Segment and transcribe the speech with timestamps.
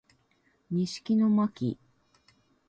[0.71, 1.77] 西木野真姫